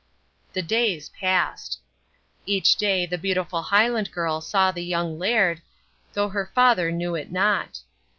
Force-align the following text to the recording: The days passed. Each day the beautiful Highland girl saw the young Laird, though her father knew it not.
The 0.53 0.63
days 0.63 1.09
passed. 1.09 1.77
Each 2.47 2.75
day 2.75 3.05
the 3.05 3.19
beautiful 3.19 3.61
Highland 3.61 4.11
girl 4.11 4.41
saw 4.41 4.71
the 4.71 4.81
young 4.83 5.19
Laird, 5.19 5.61
though 6.13 6.29
her 6.29 6.49
father 6.55 6.91
knew 6.91 7.13
it 7.13 7.31
not. 7.31 7.81